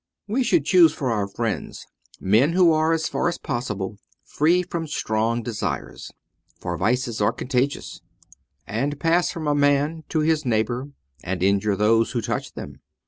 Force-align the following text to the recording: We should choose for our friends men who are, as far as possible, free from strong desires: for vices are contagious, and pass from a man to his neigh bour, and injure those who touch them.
We 0.27 0.41
should 0.41 0.65
choose 0.65 0.93
for 0.95 1.11
our 1.11 1.27
friends 1.27 1.85
men 2.19 2.53
who 2.53 2.71
are, 2.71 2.91
as 2.91 3.07
far 3.07 3.27
as 3.29 3.37
possible, 3.37 3.99
free 4.23 4.63
from 4.63 4.87
strong 4.87 5.43
desires: 5.43 6.11
for 6.59 6.75
vices 6.75 7.21
are 7.21 7.31
contagious, 7.31 8.01
and 8.65 8.99
pass 8.99 9.29
from 9.29 9.47
a 9.47 9.53
man 9.53 10.03
to 10.09 10.21
his 10.21 10.43
neigh 10.43 10.63
bour, 10.63 10.89
and 11.23 11.43
injure 11.43 11.75
those 11.75 12.13
who 12.13 12.21
touch 12.23 12.53
them. 12.53 12.79